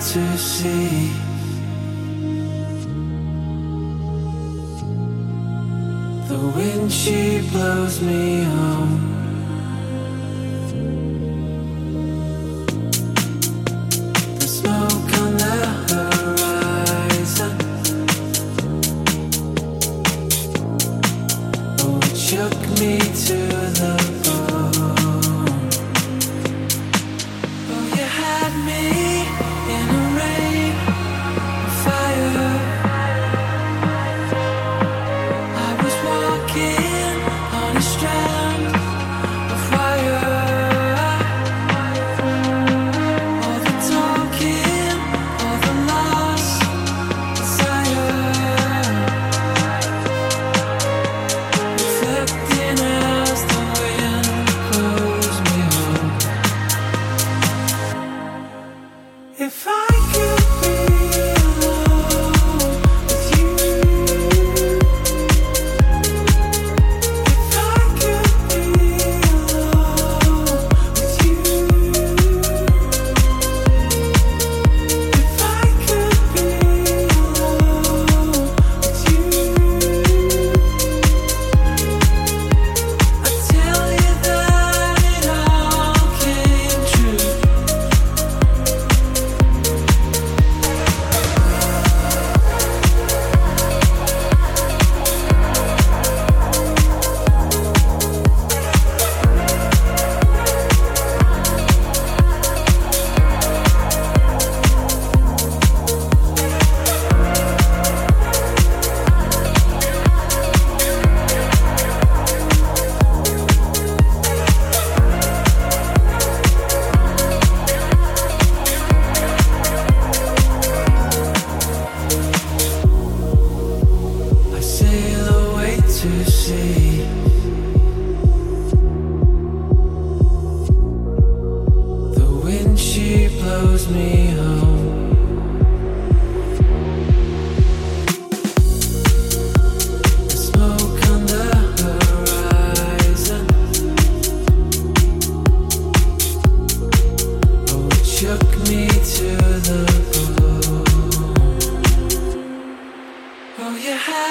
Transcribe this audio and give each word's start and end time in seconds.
to 0.00 0.38
see. 0.38 1.12
The 6.26 6.38
wind 6.56 6.90
she 6.90 7.46
blows 7.50 8.00
me 8.00 8.42
home. 8.44 9.09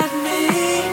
Me 0.08 0.89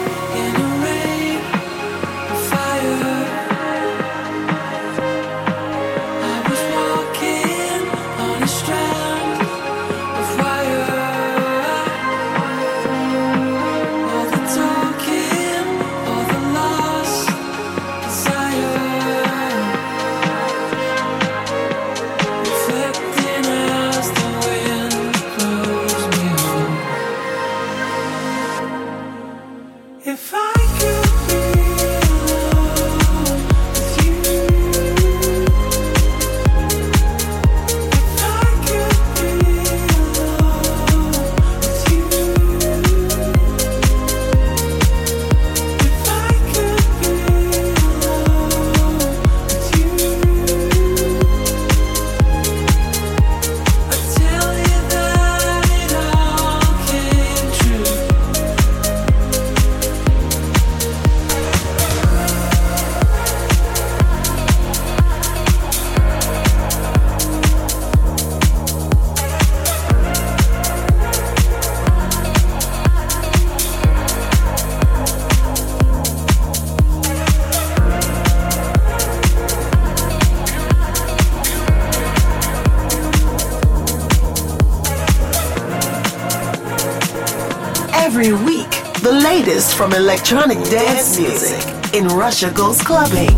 latest 89.66 89.74
from 89.74 89.92
electronic 89.92 90.58
dance 90.70 91.18
music 91.18 91.94
in 91.94 92.06
Russia 92.06 92.50
Goes 92.50 92.80
Clubbing. 92.80 93.36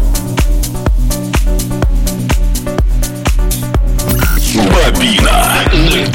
Бобина 4.54 5.64
на 5.72 6.06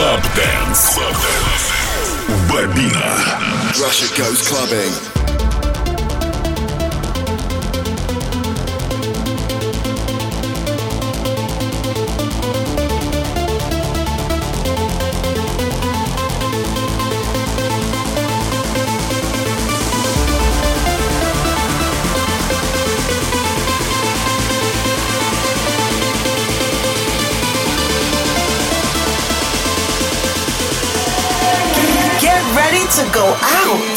Club 0.00 0.22
Dance. 0.34 0.94
Club 0.94 1.12
Dance. 1.12 1.70
Bobina. 2.48 3.82
Russia 3.82 4.08
goes 4.16 4.40
clubbing. 4.48 5.19
go 33.20 33.36
out. 33.42 33.89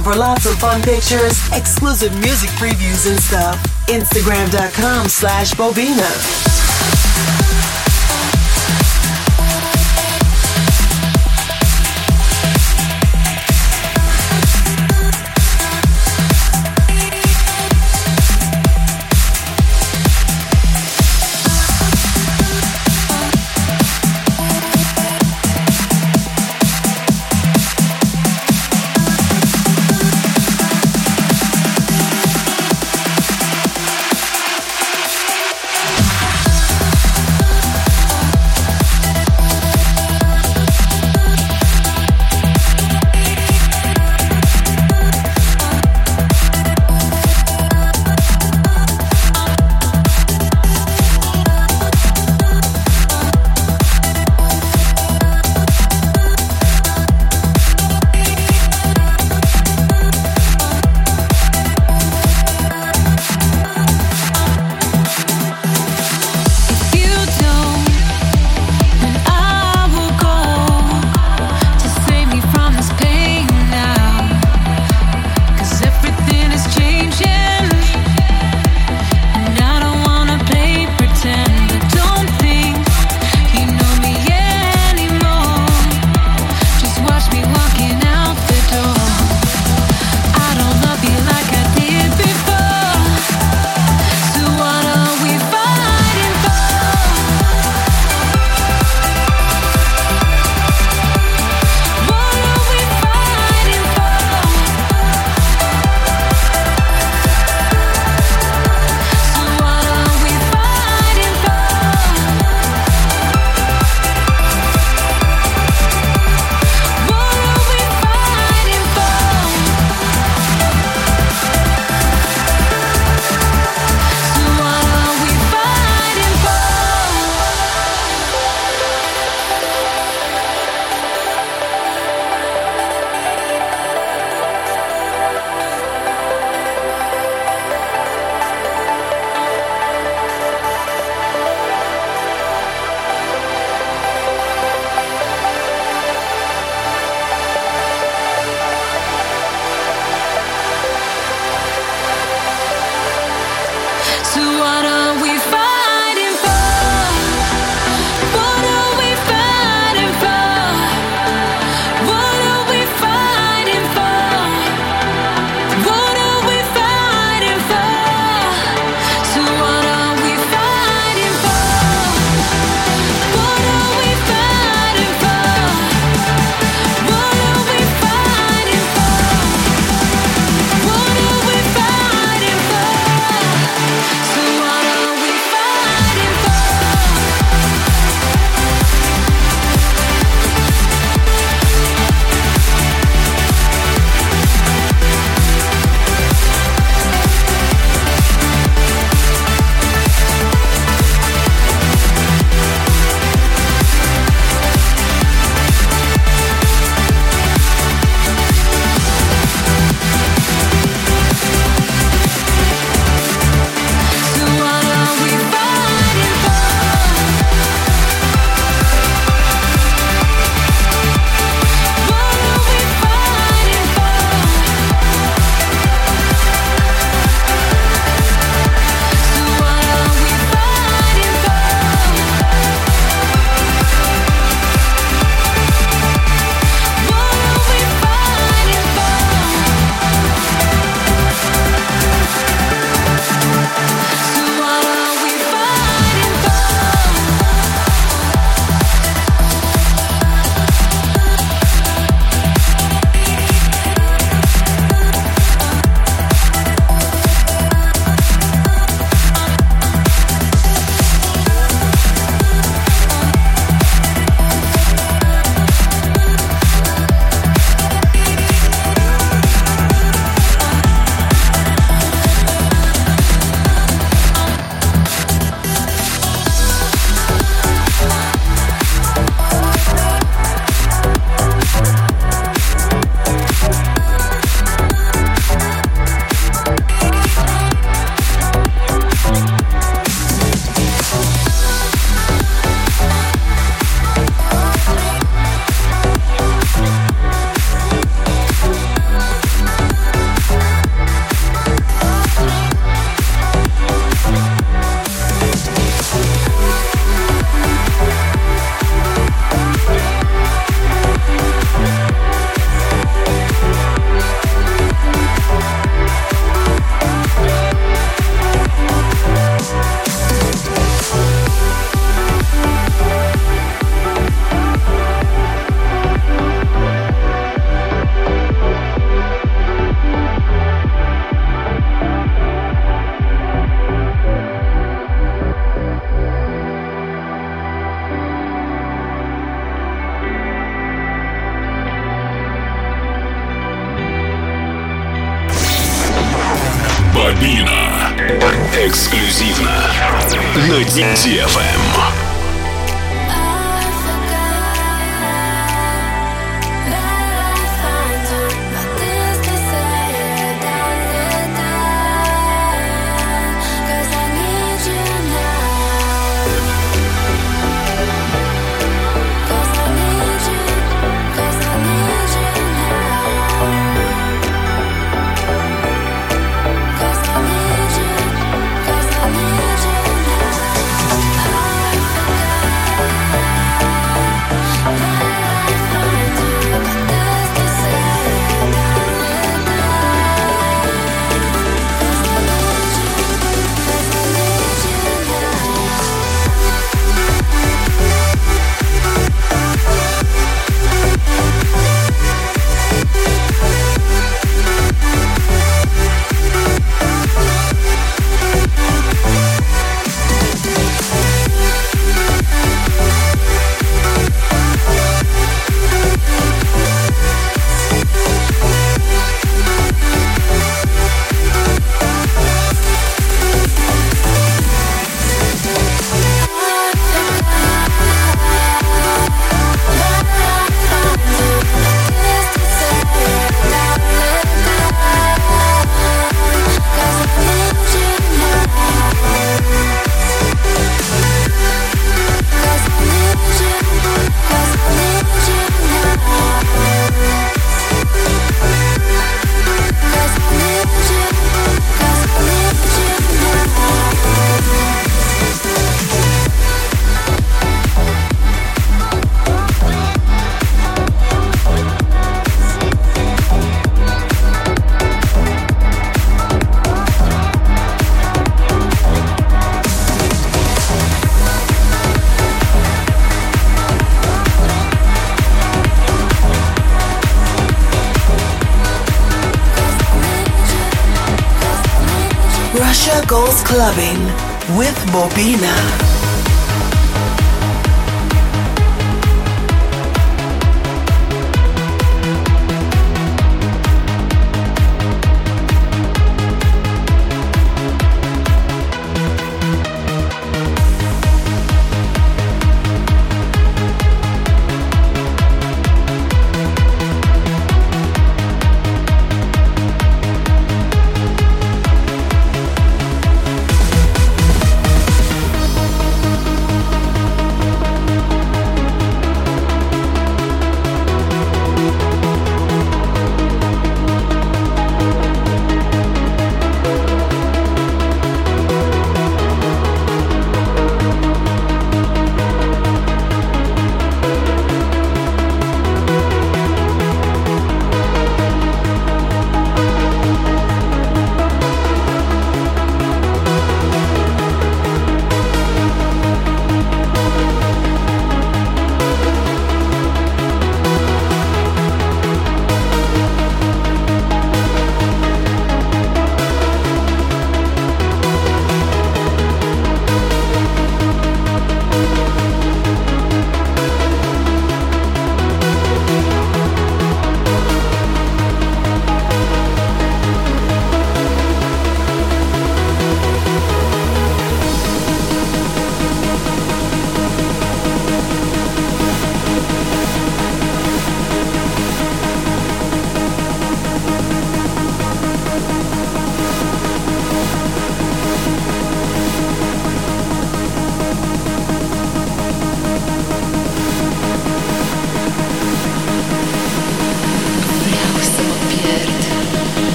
Instagram 0.00 0.12
for 0.12 0.18
lots 0.18 0.46
of 0.46 0.58
fun 0.58 0.82
pictures, 0.82 1.38
exclusive 1.52 2.12
music 2.20 2.50
previews 2.50 3.08
and 3.08 3.20
stuff. 3.20 3.56
Instagram.com 3.88 5.08
slash 5.08 5.52
Bobina. 5.54 6.49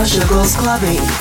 Russia 0.00 0.26
goes 0.28 0.56
clubbing. 0.56 1.19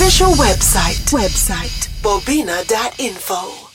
Official 0.00 0.30
website. 0.34 1.10
Website. 1.10 1.88
Bobina.info. 2.02 3.67